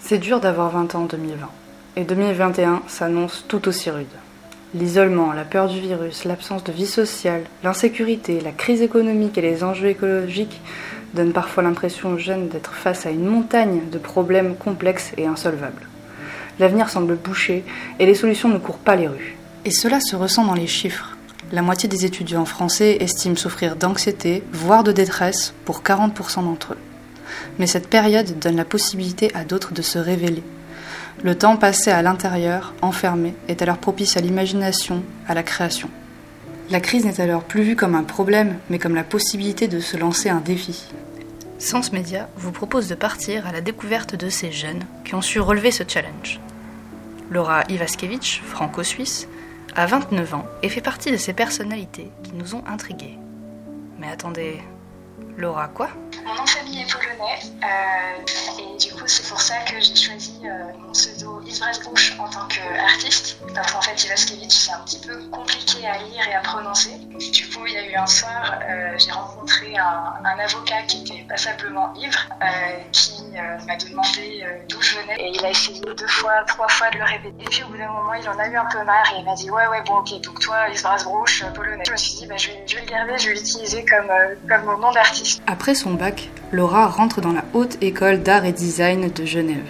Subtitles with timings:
[0.00, 1.48] C'est dur d'avoir 20 ans en 2020.
[1.96, 4.06] Et 2021 s'annonce tout aussi rude.
[4.74, 9.64] L'isolement, la peur du virus, l'absence de vie sociale, l'insécurité, la crise économique et les
[9.64, 10.60] enjeux écologiques
[11.14, 15.88] donnent parfois l'impression aux jeunes d'être face à une montagne de problèmes complexes et insolvables.
[16.58, 17.64] L'avenir semble bouché
[17.98, 19.36] et les solutions ne courent pas les rues.
[19.64, 21.15] Et cela se ressent dans les chiffres.
[21.52, 26.78] La moitié des étudiants français estiment souffrir d'anxiété, voire de détresse, pour 40% d'entre eux.
[27.60, 30.42] Mais cette période donne la possibilité à d'autres de se révéler.
[31.22, 35.88] Le temps passé à l'intérieur, enfermé, est alors propice à l'imagination, à la création.
[36.68, 39.96] La crise n'est alors plus vue comme un problème, mais comme la possibilité de se
[39.96, 40.88] lancer un défi.
[41.58, 45.38] Sens Media vous propose de partir à la découverte de ces jeunes qui ont su
[45.38, 46.40] relever ce challenge.
[47.30, 49.28] Laura Ivaskevich, franco-suisse,
[49.76, 53.18] a 29 ans et fait partie de ces personnalités qui nous ont intrigués.
[53.98, 54.58] Mais attendez,
[55.36, 55.90] Laura quoi?
[56.26, 59.94] Mon nom de famille est polonais euh, et du coup c'est pour ça que j'ai
[59.94, 64.98] choisi euh, mon pseudo Bush en tant qu'artiste parce qu'en fait Ivaskevich c'est un petit
[64.98, 66.90] peu compliqué à lire et à prononcer.
[67.32, 71.24] Du coup il y a eu un soir, euh, j'ai rencontré un, avocat qui était
[71.28, 72.18] passablement ivre
[72.92, 73.22] qui
[73.66, 77.04] m'a demandé d'où je venais et il a essayé deux fois, trois fois de le
[77.04, 77.44] répéter.
[77.44, 79.24] Et puis au bout d'un moment il en a eu un peu marre et il
[79.24, 81.84] m'a dit ouais ouais bon ok donc toi Bush polonais.
[81.86, 84.10] Je me suis dit bah, je, vais, je vais le garder, je vais l'utiliser comme,
[84.48, 85.40] comme mon nom d'artiste.
[85.46, 86.15] Après son bac,
[86.52, 89.66] Laura rentre dans la Haute École d'Art et Design de Genève.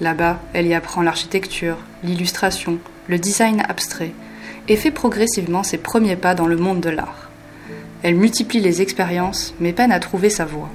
[0.00, 4.12] Là-bas, elle y apprend l'architecture, l'illustration, le design abstrait
[4.68, 7.30] et fait progressivement ses premiers pas dans le monde de l'art.
[8.02, 10.68] Elle multiplie les expériences mais peine à trouver sa voie.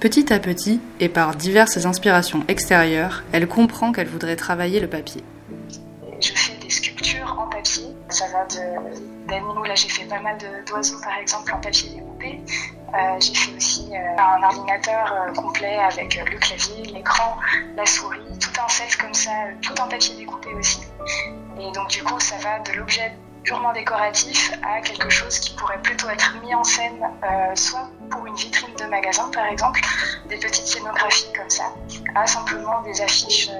[0.00, 5.22] Petit à petit, et par diverses inspirations extérieures, elle comprend qu'elle voudrait travailler le papier.
[6.20, 7.84] Je fais des sculptures en papier.
[8.10, 8.46] Ça va
[9.26, 9.64] d'animaux.
[9.64, 10.36] Là, j'ai fait pas mal
[10.66, 12.40] d'oiseaux, par exemple, en papier découpé.
[12.94, 17.36] Euh, j'ai fait aussi euh, un ordinateur euh, complet avec le clavier, l'écran,
[17.76, 20.80] la souris, tout un set comme ça, tout en papier découpé aussi.
[21.58, 25.82] Et donc du coup, ça va de l'objet purement décoratif à quelque chose qui pourrait
[25.82, 27.04] plutôt être mis en scène,
[27.54, 29.80] soit pour une vitrine de magasin par exemple,
[30.28, 31.64] des petites scénographies comme ça,
[32.14, 33.50] à simplement des affiches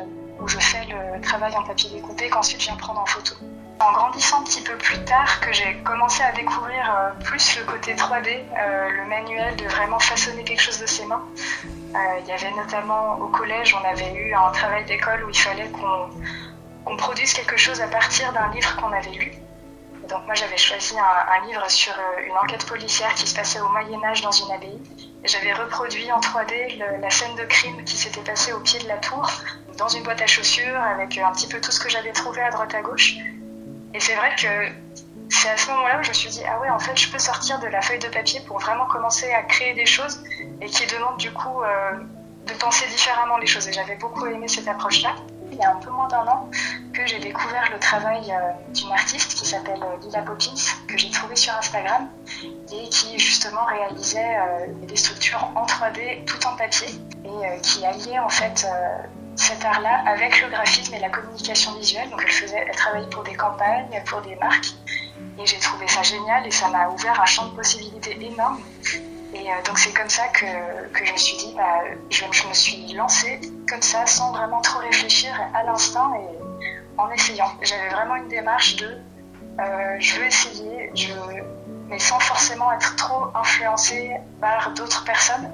[0.40, 3.34] où je fais le travail en papier découpé qu'ensuite je viens prendre en photo.
[3.84, 7.64] En grandissant un petit peu plus tard, que j'ai commencé à découvrir euh, plus le
[7.64, 11.22] côté 3D, euh, le manuel de vraiment façonner quelque chose de ses mains.
[11.66, 15.38] Euh, il y avait notamment au collège, on avait eu un travail d'école où il
[15.38, 19.32] fallait qu'on produise quelque chose à partir d'un livre qu'on avait lu.
[20.08, 21.92] donc moi j'avais choisi un, livre sur
[22.26, 24.80] une enquête policière qui se passait au Moyen Âge dans une abbaye.
[25.24, 28.96] J'avais reproduit en 3D la scène de crime qui s'était passée au pied de la
[28.96, 29.30] tour,
[29.76, 32.50] dans une boîte à chaussures, avec un petit peu tout ce que j'avais trouvé à
[32.50, 33.16] droite à gauche.
[33.94, 34.48] Et c'est vrai que
[35.28, 37.18] c'est à ce moment-là où je me suis dit, ah ouais, en fait, je peux
[37.18, 40.22] sortir de la feuille de papier pour vraiment commencer à créer des choses
[40.60, 41.92] et qui demandent du coup euh,
[42.46, 43.68] de penser différemment les choses.
[43.68, 45.14] Et j'avais beaucoup aimé cette approche-là.
[45.52, 46.50] Il y a un peu moins d'un an
[46.92, 50.54] que j'ai découvert le travail euh, d'une artiste qui s'appelle euh, Lila Poppins,
[50.88, 52.08] que j'ai trouvé sur Instagram
[52.72, 54.36] et qui justement réalisait
[54.82, 56.88] des structures en 3D tout en papier
[57.24, 58.66] et qui alliait en fait
[59.36, 62.08] cet art-là avec le graphisme et la communication visuelle.
[62.10, 64.74] Donc elle, faisait, elle travaillait pour des campagnes, pour des marques.
[65.38, 68.60] Et j'ai trouvé ça génial et ça m'a ouvert un champ de possibilités énorme.
[69.34, 72.54] Et euh, donc c'est comme ça que, que, je me suis dit, bah, je, me
[72.54, 77.50] suis lancée comme ça sans vraiment trop réfléchir à l'instant et en essayant.
[77.60, 78.86] J'avais vraiment une démarche de
[79.60, 81.12] euh, je veux essayer, je,
[81.88, 85.50] mais sans forcément être trop influencée par d'autres personnes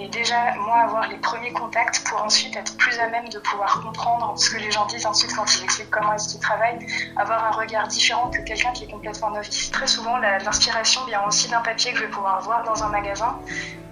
[0.00, 3.80] et déjà moi avoir les premiers contacts pour ensuite être plus à même de pouvoir
[3.80, 6.86] comprendre ce que les gens disent ensuite quand ils expliquent comment est-ce travaillent,
[7.16, 9.70] avoir un regard différent que quelqu'un qui est complètement novice.
[9.70, 13.38] Très souvent l'inspiration vient aussi d'un papier que je vais pouvoir voir dans un magasin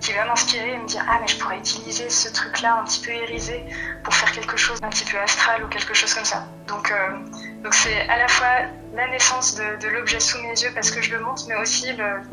[0.00, 2.84] qui va m'inspirer et me dire ah mais je pourrais utiliser ce truc là un
[2.84, 3.64] petit peu irisé
[4.04, 6.46] pour faire quelque chose d'un petit peu astral ou quelque chose comme ça.
[6.68, 8.46] Donc euh, c'est à la fois
[8.94, 11.88] la naissance de, l'objet sous mes yeux parce que je le monte mais aussi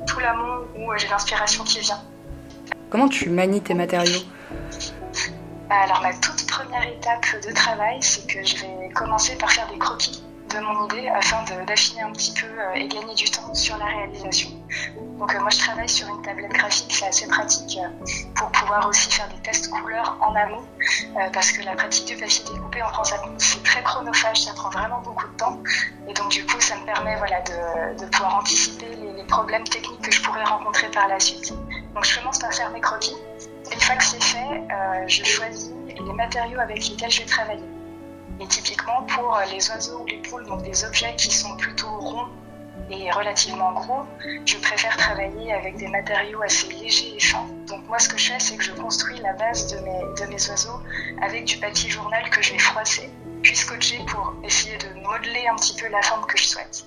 [0.08, 2.02] tout l'amont où j'ai l'inspiration qui vient.
[2.94, 4.22] Comment tu manies tes matériaux
[5.68, 9.80] Alors ma toute première étape de travail, c'est que je vais commencer par faire des
[9.80, 10.22] croquis
[10.54, 13.86] de mon idée afin d'affiner un petit peu euh, et gagner du temps sur la
[13.86, 14.50] réalisation.
[15.24, 17.88] Donc euh, moi je travaille sur une tablette graphique, c'est assez pratique euh,
[18.36, 20.62] pour pouvoir aussi faire des tests couleurs en amont
[21.32, 25.00] parce que la pratique du papier découpé en France c'est très chronophage, ça prend vraiment
[25.00, 25.64] beaucoup de temps
[26.10, 30.12] et donc du coup ça me permet voilà, de, pouvoir anticiper les, problèmes techniques que
[30.12, 31.54] je pourrais rencontrer par la suite.
[31.96, 33.16] Donc je commence par faire mes croquis.
[33.74, 37.64] Une fois que c'est fait, euh, je choisis les matériaux avec lesquels je vais travailler.
[38.42, 42.28] Et typiquement pour les oiseaux ou les poules, donc des objets qui sont plutôt ronds
[42.90, 44.04] est relativement gros,
[44.46, 47.48] je préfère travailler avec des matériaux assez légers et fins.
[47.68, 50.26] Donc moi ce que je fais c'est que je construis la base de mes, de
[50.30, 50.82] mes oiseaux
[51.22, 53.10] avec du papier journal que je vais froisser,
[53.42, 56.86] puis scotcher pour essayer de modeler un petit peu la forme que je souhaite.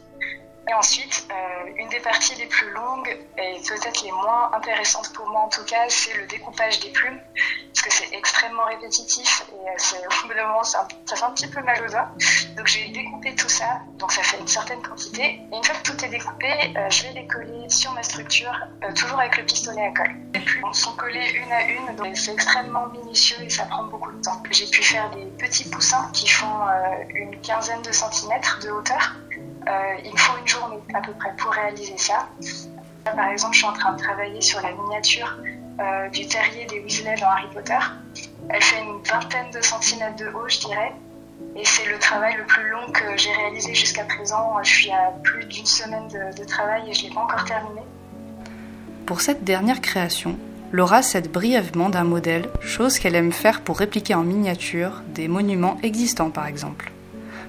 [0.68, 5.28] Et ensuite, euh, une des parties les plus longues et peut-être les moins intéressantes pour
[5.28, 7.20] moi en tout cas, c'est le découpage des plumes,
[7.72, 11.46] parce que c'est extrêmement répétitif et euh, au bout d'un moment, ça, fait un petit
[11.46, 12.08] peu mal aux doigts.
[12.56, 15.22] Donc j'ai découpé tout ça, donc ça fait une certaine quantité.
[15.22, 18.52] Et une fois que tout est découpé, euh, je vais les coller sur ma structure,
[18.96, 20.16] toujours avec le pistolet à colle.
[20.34, 24.10] Les plumes sont collées une à une, donc c'est extrêmement minutieux et ça prend beaucoup
[24.10, 24.42] de temps.
[24.50, 26.66] J'ai pu faire des petits poussins qui font
[27.10, 29.14] une quinzaine de centimètres de hauteur.
[29.68, 29.72] Euh,
[30.04, 32.28] il me faut une journée à peu près pour réaliser ça.
[33.04, 35.38] par exemple, je suis en train de travailler sur la miniature
[35.80, 37.78] euh, du terrier des Weasley dans Harry Potter.
[38.48, 40.92] Elle fait une vingtaine de centimètres de haut, je dirais.
[41.56, 44.56] Et c'est le travail le plus long que j'ai réalisé jusqu'à présent.
[44.62, 47.80] Je suis à plus d'une semaine de, travail et je ne l'ai pas encore terminé.
[49.04, 50.38] Pour cette dernière création,
[50.72, 55.78] Laura cède brièvement d'un modèle, chose qu'elle aime faire pour répliquer en miniature des monuments
[55.82, 56.92] existants par exemple.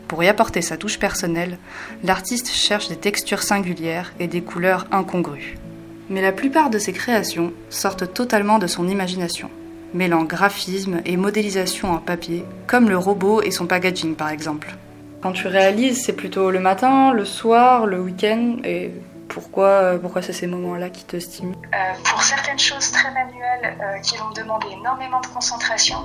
[0.07, 1.57] Pour y apporter sa touche personnelle,
[2.04, 5.57] l'artiste cherche des textures singulières et des couleurs incongrues.
[6.09, 9.50] Mais la plupart de ses créations sortent totalement de son imagination,
[9.94, 14.74] mêlant graphisme et modélisation en papier, comme le robot et son packaging par exemple.
[15.21, 18.92] Quand tu réalises, c'est plutôt le matin, le soir, le week-end, et
[19.27, 21.56] pourquoi, pourquoi c'est ces moments-là qui te stimulent?
[21.74, 25.98] Euh, Pour certaines choses très manuelles euh, qui vont demander énormément de concentration,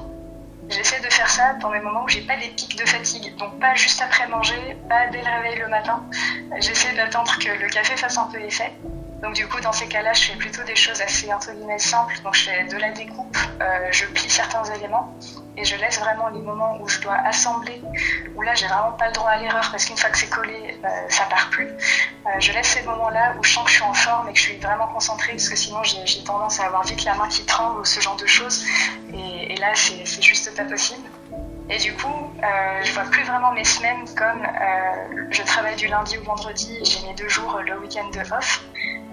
[0.73, 3.37] J'essaie de faire ça dans les moments où j'ai pas des pics de fatigue.
[3.37, 6.03] Donc pas juste après manger, pas dès le réveil le matin.
[6.61, 8.73] J'essaie d'attendre que le café fasse un peu effet.
[9.23, 12.21] Donc du coup, dans ces cas-là, je fais plutôt des choses assez entre guillemets simples.
[12.25, 15.17] Donc je fais de la découpe, euh, je plie certains éléments
[15.57, 17.81] et je laisse vraiment les moments où je dois assembler,
[18.35, 20.77] où là j'ai vraiment pas le droit à l'erreur parce qu'une fois que c'est collé,
[20.85, 21.69] euh, ça part plus.
[21.69, 24.39] Euh, je laisse ces moments-là où je sens que je suis en forme et que
[24.39, 27.45] je suis vraiment concentrée parce que sinon j'ai tendance à avoir vite la main qui
[27.47, 28.65] tremble ou ce genre de choses.
[29.15, 31.09] Et, là, c'est juste pas possible.
[31.69, 32.33] Et du coup,
[32.83, 34.45] je vois plus vraiment mes semaines comme
[35.31, 38.65] je travaille du lundi au vendredi et j'ai mes deux jours le week-end de off.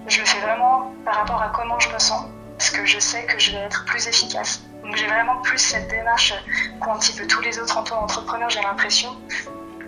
[0.06, 2.26] Je le fais vraiment par rapport à comment je me sens,
[2.58, 4.62] parce que je sais que je vais être plus efficace.
[4.82, 6.34] Donc j'ai vraiment plus cette démarche
[6.80, 9.10] qu'ont un petit peu tous les autres entrepreneurs, j'ai l'impression,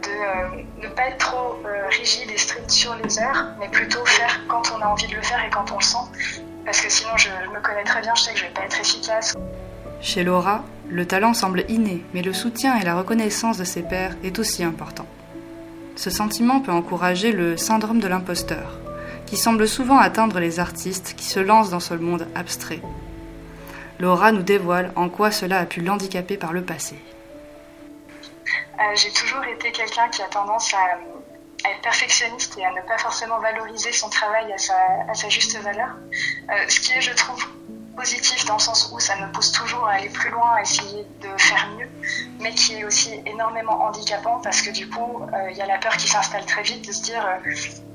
[0.02, 4.04] de euh, ne pas être trop euh, rigide et strict sur les heures, mais plutôt
[4.04, 6.42] faire quand on a envie de le faire et quand on le sent.
[6.64, 8.62] Parce que sinon, je, je me connais très bien, je sais que je vais pas
[8.62, 9.34] être efficace.
[10.00, 14.16] Chez Laura, le talent semble inné, mais le soutien et la reconnaissance de ses pairs
[14.24, 15.06] est aussi important.
[15.96, 18.78] Ce sentiment peut encourager le syndrome de l'imposteur,
[19.32, 22.82] qui semble souvent atteindre les artistes qui se lancent dans ce monde abstrait.
[23.98, 26.96] Laura nous dévoile en quoi cela a pu l'handicaper par le passé.
[28.78, 30.98] Euh, j'ai toujours été quelqu'un qui a tendance à,
[31.70, 34.58] être perfectionniste et à ne pas forcément valoriser son travail à
[35.14, 35.88] sa, juste valeur.
[36.50, 37.42] Euh, ce qui est, je trouve,
[37.96, 41.06] positif dans le sens où ça me pousse toujours à aller plus loin, à essayer
[41.20, 41.88] de faire mieux,
[42.40, 45.78] mais qui est aussi énormément handicapant parce que du coup, euh, il y a la
[45.78, 47.50] peur qui s'installe très vite de se dire euh,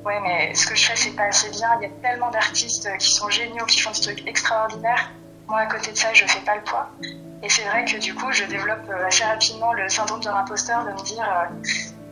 [0.05, 1.69] ouais mais ce que je fais c'est pas assez bien.
[1.79, 5.11] Il y a tellement d'artistes qui sont géniaux, qui font des trucs extraordinaires.
[5.47, 6.89] Moi à côté de ça, je fais pas le poids.
[7.43, 10.83] Et c'est vrai que du coup, je développe euh, assez rapidement le syndrome de l'imposteur
[10.85, 11.49] de me dire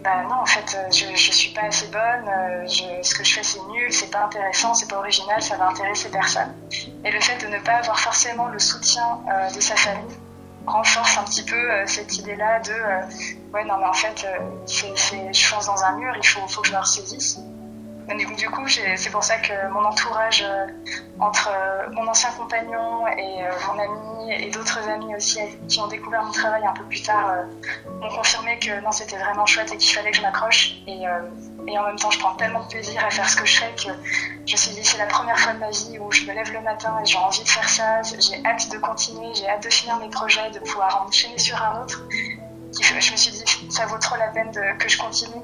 [0.06, 2.68] bah non, en fait, euh, je, je suis pas assez bonne, euh,
[3.02, 6.10] ce que je fais c'est nul, c'est pas intéressant, c'est pas original, ça va intéresser
[6.10, 6.54] personne.
[7.04, 10.16] Et le fait de ne pas avoir forcément le soutien euh, de sa famille
[10.68, 12.74] renforce un petit peu cette idée-là de
[13.54, 14.26] ouais, non, mais en fait,
[14.68, 17.40] je fonce dans un mur, il faut, faut que je me ressaisisse.
[18.08, 20.68] Du coup, c'est pour ça que mon entourage, euh,
[21.20, 25.88] entre euh, mon ancien compagnon et euh, mon ami et d'autres amis aussi qui ont
[25.88, 27.34] découvert mon travail un peu plus tard,
[28.00, 30.76] m'ont confirmé que non, c'était vraiment chouette et qu'il fallait que je m'accroche.
[30.86, 33.74] Et, en même temps, je prends tellement de plaisir à faire ce que je fais
[33.76, 33.92] que
[34.46, 36.54] je me suis dit, c'est la première fois de ma vie où je me lève
[36.54, 38.04] le matin et j'ai envie de faire ça.
[38.04, 41.82] J'ai hâte de continuer, j'ai hâte de finir mes projets, de pouvoir enchaîner sur un
[41.82, 42.04] autre.
[42.80, 45.42] Je me suis dit, ça vaut trop la peine que je continue.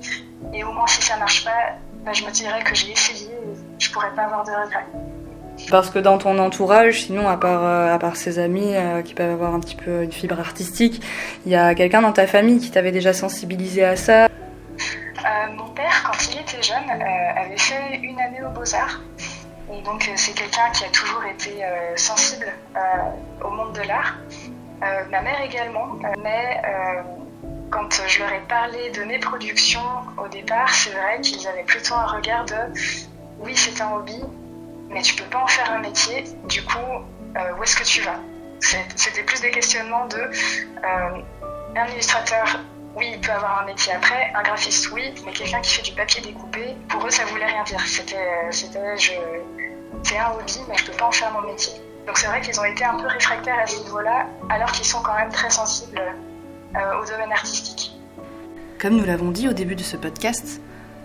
[0.53, 3.79] Et au moins, si ça marche pas, bah, je me dirais que j'ai essayé et
[3.79, 4.85] je pourrais pas avoir de regrets.
[5.69, 9.13] Parce que dans ton entourage, sinon, à part, euh, à part ses amis euh, qui
[9.13, 11.01] peuvent avoir un petit peu une fibre artistique,
[11.45, 14.25] il y a quelqu'un dans ta famille qui t'avait déjà sensibilisé à ça?
[14.25, 14.27] Euh,
[15.55, 19.01] Mon père, quand il était jeune, avait fait une année aux Beaux-Arts.
[19.71, 21.63] Et donc, c'est quelqu'un qui a toujours été
[21.95, 22.47] sensible
[23.45, 24.17] au monde de l'art.
[25.09, 25.87] ma mère également.
[26.21, 26.61] mais
[27.71, 29.81] quand je leur ai parlé de mes productions
[30.23, 32.55] au départ, c'est vrai qu'ils avaient plutôt un regard de
[33.39, 34.21] oui, c'est un hobby,
[34.89, 36.77] mais tu peux pas en faire un métier, du coup,
[37.37, 38.19] euh, où est-ce que tu vas?
[38.59, 41.21] C'était plus des questionnements de euh,
[41.75, 42.59] un illustrateur
[42.93, 45.93] oui, il peut avoir un métier après, un graphiste, oui, mais quelqu'un qui fait du
[45.93, 47.79] papier découpé, pour eux, ça voulait rien dire.
[47.87, 48.17] C'était,
[48.51, 51.73] c'est un hobby, mais je peux pas en faire mon métier.
[52.05, 55.01] Donc c'est vrai qu'ils ont été un peu réfractaires à ce niveau-là, alors qu'ils sont
[55.01, 56.01] quand même très sensibles
[56.75, 57.91] au domaine artistique.
[58.79, 60.59] Comme nous l'avons dit au début de ce podcast,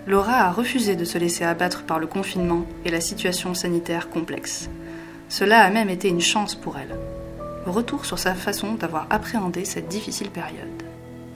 [0.06, 4.70] Laura a refusé de se laisser abattre par le confinement et la situation sanitaire complexe.
[5.28, 6.96] Cela a même été une chance pour elle.
[7.66, 10.82] Retour sur sa façon d'avoir appréhendé cette difficile période.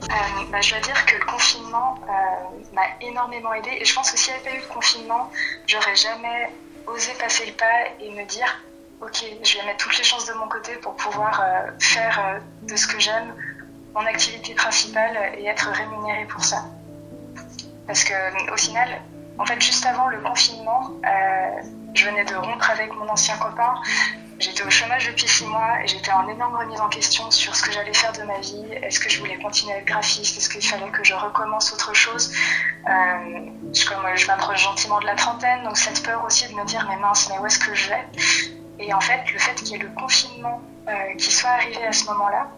[0.03, 0.15] Euh,
[0.51, 4.17] bah, je dois dire que le confinement euh, m'a énormément aidé et je pense que
[4.17, 5.29] s'il n'y avait pas eu de confinement,
[5.67, 6.49] j'aurais jamais
[6.87, 7.65] osé passer le pas
[7.99, 8.63] et me dire
[9.01, 12.75] ok, je vais mettre toutes les chances de mon côté pour pouvoir euh, faire de
[12.75, 13.33] ce que j'aime
[13.93, 16.63] mon activité principale et être rémunérée pour ça.
[17.87, 18.13] Parce que
[18.53, 19.01] au final,
[19.37, 20.91] en fait, juste avant le confinement,
[21.93, 23.75] je venais de rompre avec mon ancien copain.
[24.39, 27.61] J'étais au chômage depuis six mois et j'étais en énorme remise en question sur ce
[27.61, 28.65] que j'allais faire de ma vie.
[28.81, 30.35] Est-ce que je voulais continuer à être graphiste?
[30.35, 32.33] Est-ce qu'il fallait que je recommence autre chose?
[32.89, 33.83] Euh, je,
[34.15, 37.29] je m'approche gentiment de la trentaine, donc cette peur aussi de me dire mais mince,
[37.29, 38.03] mais où est-ce que je vais?
[38.79, 41.93] Et en fait, le fait qu'il y ait le confinement euh, qui soit arrivé à
[41.93, 42.49] ce moment-là,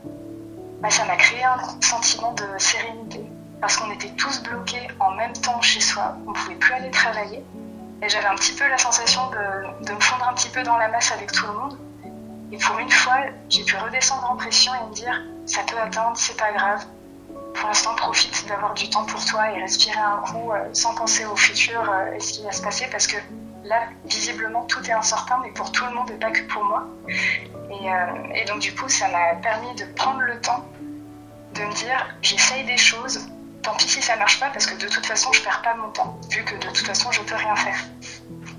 [0.84, 3.26] bah, ça m'a créé un sentiment de sérénité
[3.62, 6.92] parce qu'on était tous bloqués en même temps chez soi, on ne pouvait plus aller
[6.92, 7.42] travailler.
[8.02, 10.90] Et j'avais un petit peu la sensation de, me fondre un petit peu dans la
[10.90, 11.78] masse avec tout le monde.
[12.52, 16.18] Et pour une fois, j'ai pu redescendre en pression et me dire ça peut attendre,
[16.18, 16.86] c'est pas grave.
[17.54, 21.24] Pour l'instant, profite d'avoir du temps pour toi et respirer un coup euh, sans penser
[21.24, 23.16] au futur euh, et ce qui va se passer parce que
[23.64, 26.84] là, visiblement, tout est incertain, mais pour tout le monde et pas que pour moi.
[27.84, 30.66] Et, euh, et donc, du coup, ça m'a permis de prendre le temps
[31.54, 33.28] de me dire j'essaye des choses,
[33.62, 35.90] tant pis si ça marche pas parce que de toute façon je perds pas mon
[35.90, 37.78] temps vu que de toute façon je peux rien faire.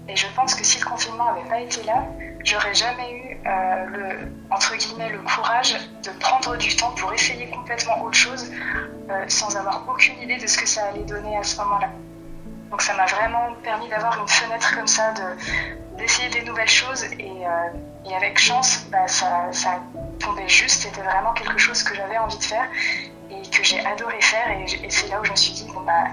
[0.08, 2.06] Et je pense que si le confinement n'avait pas été là,
[2.44, 7.48] j'aurais jamais eu euh, le entre guillemets le courage de prendre du temps pour essayer
[7.48, 8.50] complètement autre chose
[9.10, 11.88] euh, sans avoir aucune idée de ce que ça allait donner à ce moment-là.
[12.70, 15.22] Donc ça m'a vraiment permis d'avoir une fenêtre comme ça, de,
[15.98, 19.82] d'essayer des nouvelles choses et, euh, avec chance, bah, ça, ça
[20.18, 22.66] tombait juste, c'était vraiment quelque chose que j'avais envie de faire
[23.30, 24.50] et que j'ai adoré faire.
[24.50, 26.04] Et, c'est là où je me suis dit, bon, bah,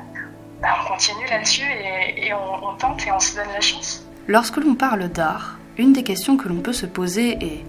[0.62, 4.06] bah on continue là-dessus et, on, tente et on se donne la chance.
[4.28, 7.64] Lorsque l'on parle d'art, une des questions que l'on peut se poser est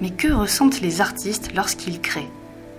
[0.00, 2.30] Mais que ressentent les artistes lorsqu'ils créent?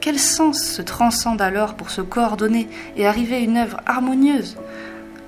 [0.01, 4.57] Quel sens se transcende alors pour se coordonner et arriver à une œuvre harmonieuse?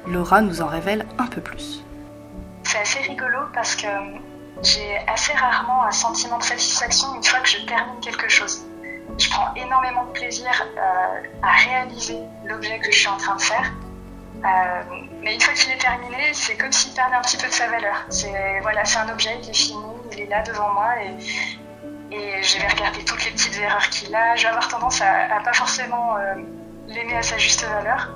[0.05, 1.83] Laura nous en révèle un peu plus.
[2.77, 3.87] C'est assez rigolo parce que
[4.61, 8.67] j'ai assez rarement un sentiment de satisfaction une fois que je termine quelque chose
[9.17, 13.41] je prends énormément de plaisir euh, à réaliser l'objet que je suis en train de
[13.41, 13.71] faire.
[14.45, 14.83] Euh,
[15.21, 17.67] mais une fois qu'il est terminé, c'est comme s'il perdait un petit peu de sa
[17.67, 18.05] valeur.
[18.09, 21.17] C'est voilà, un objet qui est fini, il est là devant moi et,
[22.41, 24.35] je vais regarder toutes les petites erreurs qu'il a.
[24.35, 26.35] Je vais avoir tendance à, à pas forcément euh,
[26.87, 28.11] l'aimer à sa juste valeur.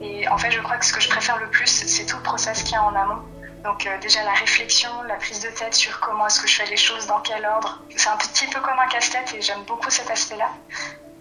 [0.00, 2.22] Et en fait, je crois que ce que je préfère le plus, c'est tout le
[2.22, 3.22] process qu'il y a en amont.
[3.64, 6.66] Donc euh, déjà la réflexion, la prise de tête sur comment est-ce que je fais
[6.66, 7.82] les choses, dans quel ordre.
[7.96, 10.50] C'est un petit peu comme un casse-tête et j'aime beaucoup cet aspect-là.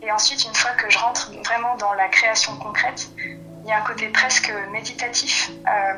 [0.02, 3.78] Et ensuite, une fois que je rentre vraiment dans la création concrète, il y a
[3.78, 5.94] un côté presque méditatif euh,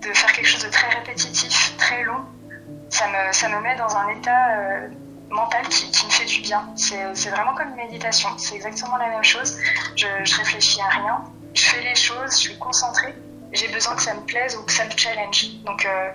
[0.00, 2.24] de faire quelque chose de très répétitif, très long.
[2.90, 4.88] Ça me, ça me met dans un état euh,
[5.28, 6.68] mental qui, qui, me fait du bien.
[6.76, 8.28] C'est vraiment comme une méditation.
[8.38, 9.58] C'est exactement la même chose.
[9.96, 11.24] Je, je réfléchis à rien.
[11.54, 13.14] Je fais les choses, je suis concentrée
[13.52, 15.46] j'ai besoin que ça me plaise ou que ça me challenge.
[15.64, 16.10] Donc, euh,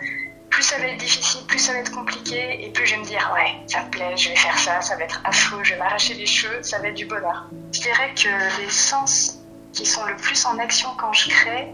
[0.49, 3.05] plus ça va être difficile, plus ça va être compliqué, et plus je vais me
[3.05, 5.79] dire, ouais, ça me plaît, je vais faire ça, ça va être affreux, je vais
[5.79, 7.45] m'arracher les cheveux, ça va être du bonheur.
[7.73, 9.39] Je dirais que les sens
[9.73, 11.67] qui sont le plus en action quand je crée,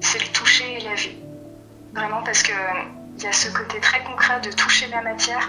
[0.00, 1.16] c'est le toucher et la vue.
[1.92, 2.52] Vraiment parce que
[3.16, 5.48] il y a ce côté très concret de toucher la matière.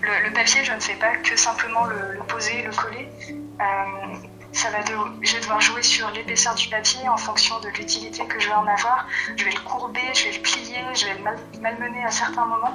[0.00, 3.08] Le, papier, je ne fais pas que simplement le, poser, le coller.
[3.60, 4.25] Euh,
[4.56, 8.26] ça va de, je vais devoir jouer sur l'épaisseur du papier en fonction de l'utilité
[8.26, 9.06] que je vais en avoir.
[9.36, 12.74] Je vais le courber, je vais le plier, je vais le malmener à certains moments.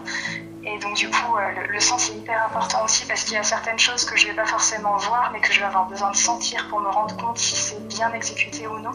[0.63, 3.43] Et donc du coup, euh, le, sens est hyper important aussi parce qu'il y a
[3.43, 6.15] certaines choses que je vais pas forcément voir, mais que je vais avoir besoin de
[6.15, 8.91] sentir pour me rendre compte si c'est bien exécuté ou non.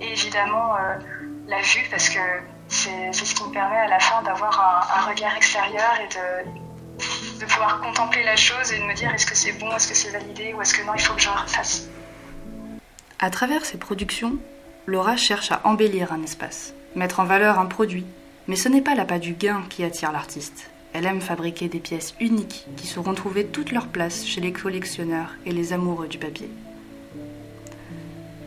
[0.00, 0.96] Et évidemment, euh,
[1.46, 2.20] la vue parce que
[2.68, 7.40] c'est ce qui me permet à la fin d'avoir un, un, regard extérieur et de,
[7.40, 9.94] de pouvoir contempler la chose et de me dire est-ce que c'est bon, est-ce que
[9.94, 11.90] c'est validé ou est-ce que non, il faut que je refasse.
[13.20, 14.36] À travers ses productions,
[14.86, 18.04] Laura cherche à embellir un espace, mettre en valeur un produit,
[18.48, 20.70] mais ce n'est pas l'appât du gain qui attire l'artiste.
[20.92, 25.34] Elle aime fabriquer des pièces uniques qui sauront trouver toute leur place chez les collectionneurs
[25.46, 26.50] et les amoureux du papier.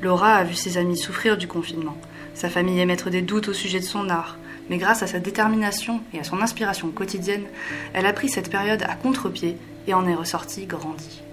[0.02, 1.98] Laura a vu ses amis souffrir du confinement,
[2.34, 4.38] sa famille émettre des doutes au sujet de son art,
[4.70, 7.46] mais grâce à sa détermination et à son inspiration quotidienne,
[7.94, 9.58] elle a pris cette période à contre-pied
[9.88, 11.24] et en est ressortie grandie.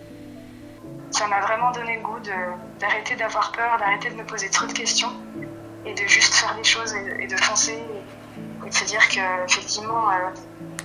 [1.15, 2.19] Ça m'a vraiment donné le goût
[2.81, 5.13] d'arrêter d'avoir peur, d'arrêter de me poser trop de questions
[5.87, 7.79] et de juste faire les choses et, de foncer
[8.67, 10.31] et, de se dire qu'effectivement, euh,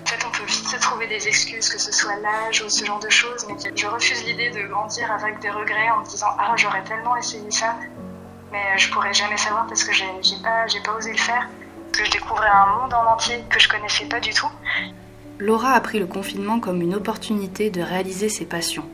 [0.04, 2.86] en fait, on peut vite se trouver des excuses, que ce soit l'âge ou ce
[2.86, 6.28] genre de choses, mais je refuse l'idée de grandir avec des regrets en me disant
[6.38, 7.76] Ah, j'aurais tellement essayé ça,
[8.52, 10.06] mais je pourrais jamais savoir parce que j'ai
[10.44, 11.50] pas, pas osé le faire,
[11.92, 14.52] que je découvrais un monde en entier que je connaissais pas du tout.
[15.40, 18.88] Laura a pris le confinement comme une opportunité de réaliser ses passions.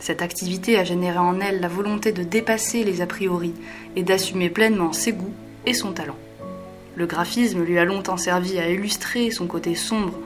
[0.00, 3.52] Cette activité a généré en elle la volonté de dépasser les a priori
[3.96, 5.34] et d'assumer pleinement ses goûts
[5.66, 6.16] et son talent.
[6.96, 10.18] Le graphisme lui a longtemps servi à illustrer son côté sombre,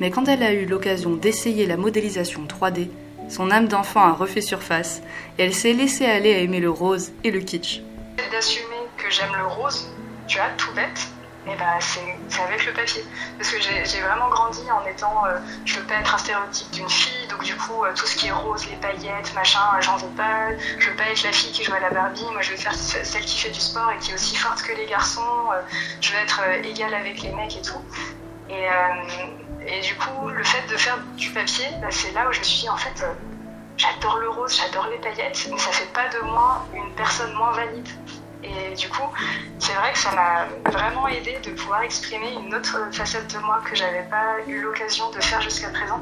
[0.00, 2.88] mais quand elle a eu l'occasion d'essayer la modélisation 3D,
[3.28, 5.00] son âme d'enfant a refait surface
[5.38, 7.82] et elle s'est laissée aller à aimer le rose et le kitsch.
[8.32, 9.88] D'assumer que j'aime le rose,
[10.26, 11.08] tu tout bête,
[11.46, 13.02] et bah c'est avec le papier.
[13.38, 16.88] Parce que j'ai vraiment grandi en étant, euh, je veux pas être un stéréotype d'une
[16.88, 19.96] fille, donc du coup euh, tout ce qui est rose, les paillettes, machin, euh, j'en
[19.96, 20.50] veux pas.
[20.78, 22.74] Je veux pas être la fille qui joue à la Barbie, moi je veux faire
[22.74, 25.20] celle qui fait du sport et qui est aussi forte que les garçons.
[26.00, 27.82] je veux être égale avec les mecs et tout.
[28.50, 28.66] Et,
[29.66, 32.44] et, du coup le fait de faire du papier, bah, c'est là où je me
[32.44, 33.04] suis dit en fait
[33.76, 37.52] j'adore le rose, j'adore les paillettes, mais ça fait pas de moi une personne moins
[37.52, 37.88] valide.
[38.42, 39.02] Et du coup,
[39.58, 43.60] c'est vrai que ça m'a vraiment aidé de pouvoir exprimer une autre facette de moi
[43.64, 46.00] que j'avais pas eu l'occasion de faire jusqu'à présent.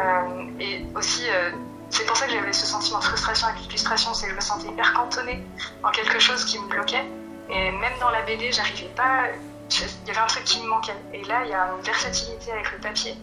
[0.00, 1.50] Euh, et aussi, euh,
[1.90, 4.40] c'est pour ça que j'avais ce sentiment de frustration avec l'illustration, c'est que je me
[4.40, 5.42] sentais hyper cantonnée
[5.82, 7.04] en quelque chose qui me bloquait.
[7.48, 9.24] Et même dans la BD, j'arrivais pas.
[9.70, 10.96] Il y avait un truc qui me manquait.
[11.14, 13.16] Et là, il y a une versatilité avec le papier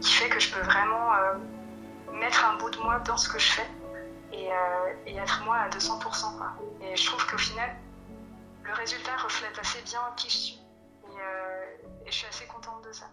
[0.00, 3.38] qui fait que je peux vraiment euh, mettre un bout de moi dans ce que
[3.38, 3.66] je fais
[4.32, 4.48] et,
[5.16, 6.00] être moi à 200%.
[6.00, 6.52] Quoi.
[6.82, 7.70] Et je trouve qu'au final,
[8.64, 10.60] le résultat reflète assez bien qui je suis.
[11.04, 11.76] Et, euh,
[12.06, 13.06] je suis assez contente de ça.